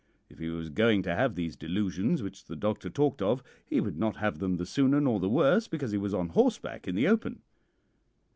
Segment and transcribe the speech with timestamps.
[0.31, 3.99] If he was going to have these delusions which the doctor talked of, he would
[3.99, 7.07] not have them the sooner nor the worse because he was on horseback in the
[7.07, 7.43] open.